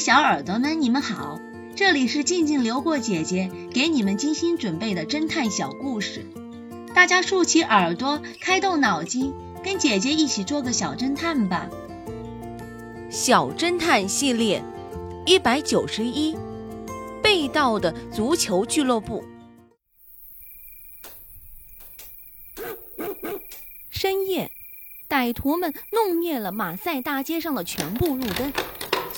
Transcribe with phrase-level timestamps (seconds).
[0.00, 1.40] 小耳朵们，你们好，
[1.76, 6.26] 这里是静静流过姐姐给你们精心准备的侦探小故事，
[6.94, 11.68] 大家竖起耳朵，开动脑筋，跟姐姐一起做个小侦探吧。
[13.10, 14.62] 小侦探系列
[15.26, 16.36] 一百九十一，
[17.22, 19.24] 被盗的足球俱乐部。
[23.90, 24.50] 深夜，
[25.08, 28.52] 歹徒们弄灭了马赛大街上的全部路灯，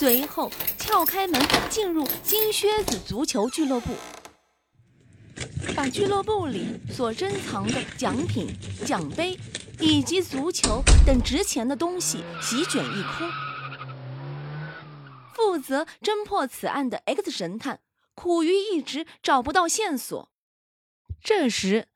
[0.00, 0.48] 随后
[0.78, 3.88] 撬开门进入金靴子足球俱乐部，
[5.74, 8.46] 把俱乐部里所珍藏的奖品、
[8.86, 9.36] 奖杯
[9.80, 13.28] 以及足球等值钱的东西席卷一空。
[15.34, 17.80] 负责侦破此案的 X 神探
[18.14, 20.30] 苦于一直找不到线索，
[21.20, 21.88] 这时。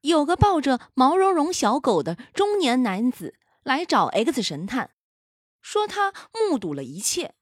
[0.00, 4.90] 有个抱着毛茸茸小狗的中年男子来找 X 神探，
[5.62, 7.36] 说他目睹了一切。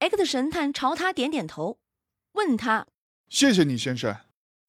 [0.00, 1.78] X 神探朝他点点头，
[2.32, 2.86] 问他
[3.28, 4.16] ：“谢谢你，先生，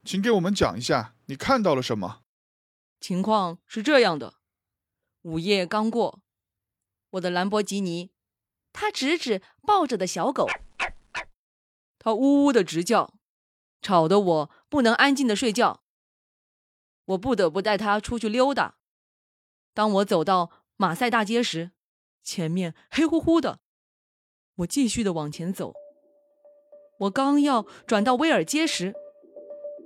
[0.04, 2.22] 请给我们讲一下你看到了什么。”
[3.00, 4.34] 情况是这样的：
[5.22, 6.20] 午夜刚过，
[7.12, 8.12] 我的兰博基尼，
[8.74, 10.46] 他指指抱着的小狗，
[11.98, 13.14] 它呜呜的直叫，
[13.80, 15.82] 吵得我不能安静的睡觉。
[17.06, 18.76] 我不得不带它出去溜达。
[19.72, 21.72] 当我走到马赛大街时，
[22.22, 23.60] 前面黑乎乎的。
[24.62, 25.74] 我继续的往前走。
[26.98, 28.94] 我刚要转到威尔街时，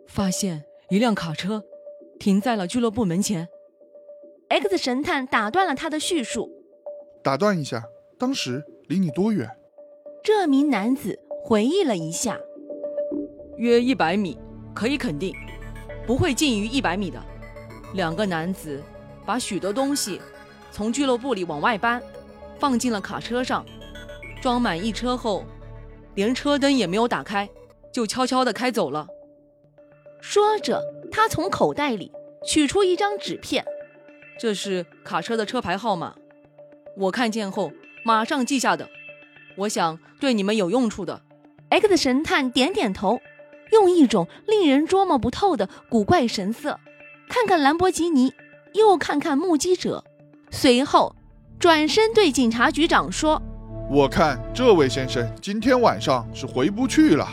[0.07, 1.65] 发现一辆卡车
[2.19, 3.49] 停在了俱乐部门前。
[4.49, 6.51] X 神探打断了他的叙述。
[7.23, 7.85] 打断一下，
[8.19, 9.49] 当时离你多远？
[10.23, 12.39] 这名男子回忆了一下，
[13.57, 14.39] 约一百米，
[14.75, 15.35] 可以肯定。
[16.07, 17.21] 不会近于一百米的。
[17.95, 18.81] 两个男子
[19.25, 20.21] 把许多东西
[20.71, 22.01] 从俱乐部里往外搬，
[22.59, 23.67] 放进了卡车上，
[24.41, 25.45] 装满一车后，
[26.15, 27.49] 连车灯也没有打开，
[27.93, 29.07] 就悄悄地开走了。
[30.21, 32.13] 说着，他从口袋里
[32.45, 33.65] 取出一张纸片，
[34.39, 36.15] 这是卡车的车牌号码，
[36.97, 37.73] 我看见后
[38.05, 38.89] 马上记下的，
[39.57, 41.23] 我想对你们有用处的。
[41.69, 43.21] X 神探点点头。
[43.73, 46.79] 用一种令人捉摸不透的古怪神色，
[47.29, 48.33] 看看兰博基尼，
[48.75, 50.05] 又看看目击者，
[50.53, 51.17] 随后
[51.59, 53.43] 转身对警察局长说
[53.89, 57.29] ：“我看这位先生今天晚上是回不去了。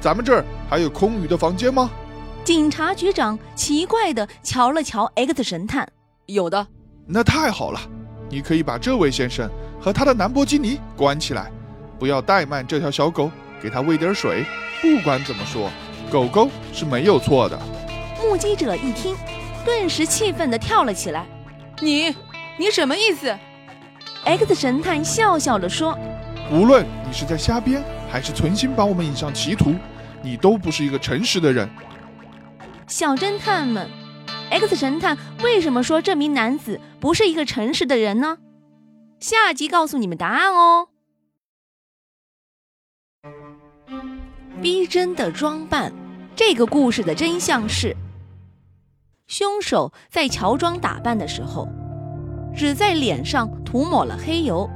[0.00, 1.90] 咱们这儿还有空余的房间吗？”
[2.44, 5.88] 警察局长奇怪地瞧了瞧 X 神探
[6.26, 6.66] ：“有的。”
[7.06, 7.80] 那太好了，
[8.28, 9.50] 你可以把这位先生
[9.80, 11.50] 和他的兰博基尼关起来，
[11.98, 14.44] 不要怠慢这条小狗，给它喂点水。
[14.80, 15.70] 不管怎么说，
[16.10, 17.58] 狗狗是没有错的。
[18.20, 19.16] 目击者一听，
[19.64, 21.26] 顿时气愤地跳了起来
[21.80, 22.14] ：“你，
[22.56, 23.36] 你什么意思
[24.24, 25.98] ？”X 神探笑笑地说
[26.52, 29.74] ：“无论你是在瞎编，还是存心把我们引上歧途，
[30.22, 31.68] 你都不是一个诚实的人。”
[32.86, 33.88] 小侦探们
[34.50, 38.38] ，X 神探为什么说这名男子不是一个诚实的人呢？
[39.18, 40.88] 下集告诉你们答案哦。
[44.60, 45.92] 逼真的装扮，
[46.36, 47.96] 这个故事的真相是：
[49.26, 51.66] 凶手在乔装打扮的时候，
[52.54, 54.68] 只在脸上涂抹了黑油。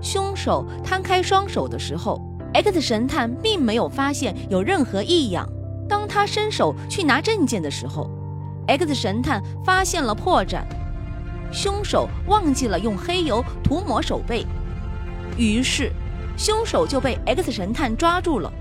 [0.00, 2.20] 凶手摊开双手的时候
[2.52, 5.48] ，X 神探并没有发现有任何异样。
[5.88, 8.10] 当他伸手去拿证件的时候
[8.66, 10.62] ，X 神探发现了破绽。
[11.52, 14.44] 凶手忘记了用黑油涂抹手背，
[15.36, 15.92] 于是
[16.36, 18.52] 凶手就被 X 神探抓住了。